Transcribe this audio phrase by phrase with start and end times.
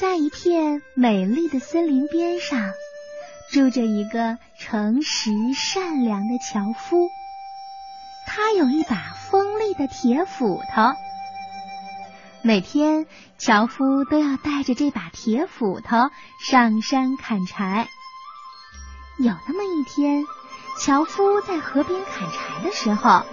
[0.00, 2.72] 在一片美丽的森林边上，
[3.52, 7.10] 住着一个诚实善良的樵夫。
[8.26, 10.94] 他有一把锋利的铁斧头，
[12.42, 13.04] 每天
[13.36, 16.08] 樵夫都要带着这把铁斧头
[16.50, 17.86] 上山砍柴。
[19.18, 20.24] 有那么一天，
[20.78, 23.26] 樵夫在河边砍柴的时候，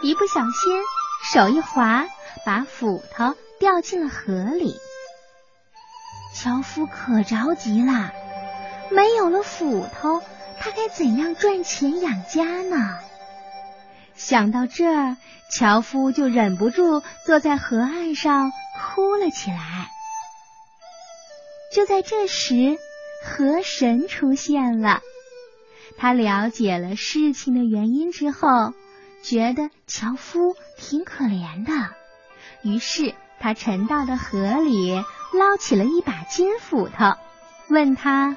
[0.00, 0.82] 一不小心
[1.32, 2.06] 手一滑，
[2.44, 4.74] 把斧头掉进了河里。
[6.42, 8.12] 樵夫可着急了，
[8.90, 10.20] 没有了斧头，
[10.58, 12.98] 他该怎样赚钱养家呢？
[14.16, 15.16] 想到这儿，
[15.48, 19.88] 樵夫就忍不住坐在河岸上哭了起来。
[21.72, 22.76] 就在这时，
[23.24, 25.00] 河神出现了。
[25.96, 28.74] 他了解了事情的原因之后，
[29.22, 31.72] 觉得樵夫挺可怜的，
[32.64, 34.94] 于是他沉到了河里，
[35.32, 37.16] 捞起了一把金斧头，
[37.68, 38.36] 问他：“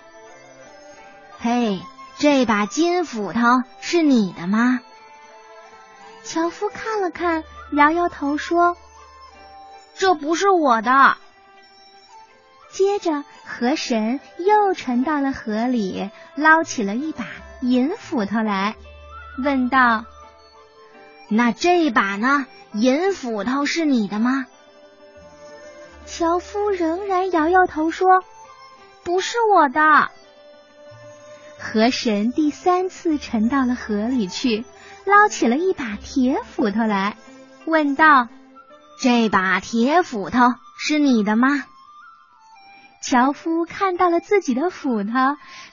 [1.38, 1.80] 嘿，
[2.18, 3.40] 这把金斧头
[3.82, 4.80] 是你的吗？”
[6.26, 8.76] 樵夫看了看，摇摇头说
[9.96, 11.18] ：“这不是我的。”
[12.74, 17.26] 接着，河神又沉到了河里，捞起了一把
[17.62, 18.76] 银斧头来，
[19.44, 20.04] 问道
[21.30, 22.48] ：“那这把呢？
[22.74, 24.48] 银斧头是你的吗？”
[26.06, 28.24] 樵夫仍然摇摇头说
[29.04, 30.10] ：“不是我的。”
[31.60, 34.66] 河神第三次沉到了河里去。
[35.06, 37.16] 捞起了一把铁斧头来，
[37.68, 38.28] 问道
[39.00, 40.40] ：“这把铁斧头
[40.80, 41.64] 是你的吗？”
[43.02, 45.12] 樵夫看到了自己的斧头，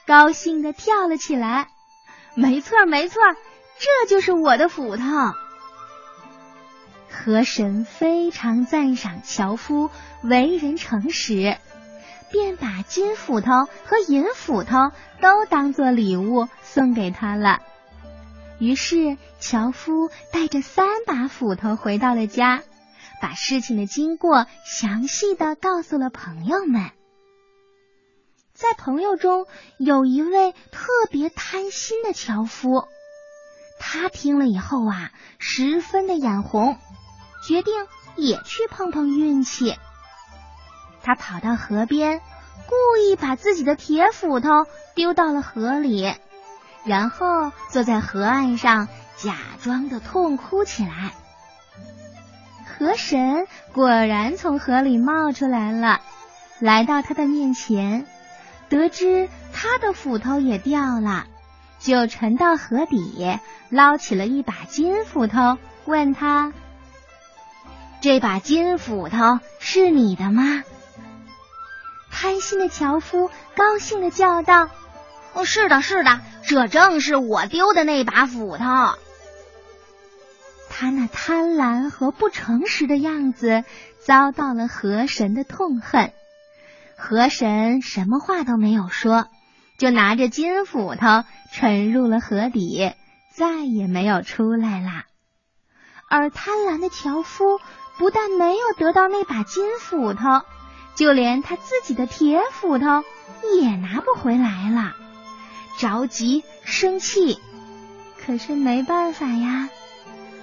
[0.05, 1.67] 高兴的跳了起来。
[2.37, 3.23] “没错，没错，
[3.79, 5.03] 这就是我的斧头。”
[7.23, 9.89] 河神非常赞赏樵夫
[10.23, 11.55] 为人诚实，
[12.29, 17.61] 便把金斧头和银斧头都当做礼物送给他了。
[18.59, 22.61] 于是，樵夫带着三把斧头回到了家，
[23.21, 26.91] 把事情的经过详细的告诉了朋友们。
[28.53, 29.47] 在朋友中，
[29.77, 32.89] 有一位特别贪心的樵夫，
[33.79, 36.77] 他听了以后啊，十分的眼红，
[37.45, 37.73] 决定
[38.15, 39.75] 也去碰碰运气。
[41.01, 42.21] 他跑到河边，
[42.67, 44.65] 故意把自己的铁斧头
[44.95, 46.13] 丢到了河里。
[46.85, 51.13] 然后坐在河岸上，假装的痛哭起来。
[52.65, 56.01] 河神果然从河里冒出来了，
[56.59, 58.05] 来到他的面前，
[58.67, 61.25] 得知他的斧头也掉了，
[61.79, 63.39] 就沉到河底，
[63.69, 66.51] 捞起了一把金斧头，问他
[68.03, 70.65] ：“这把金斧头是你的吗？”
[72.11, 74.67] 贪心的樵夫高兴的叫道。
[75.31, 78.65] 哦，是的，是的，这正是我丢的那把斧头。
[80.69, 83.63] 他那贪婪和不诚实的样子
[84.05, 86.11] 遭到了河神的痛恨。
[86.97, 89.29] 河神什么话都没有说，
[89.79, 92.91] 就拿着金斧头沉入了河底，
[93.33, 95.05] 再也没有出来啦。
[96.09, 97.59] 而贪婪的樵夫
[97.97, 100.41] 不但没有得到那把金斧头，
[100.95, 103.03] 就连他自己的铁斧头
[103.55, 104.93] 也拿不回来了。
[105.79, 107.39] 着急生气，
[108.23, 109.69] 可是没办法呀。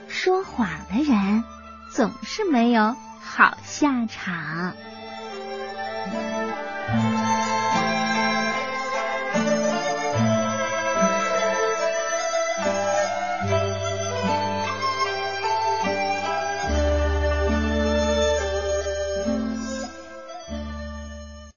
[0.08, 1.44] 说谎的人
[1.92, 4.74] 总是没有好下场。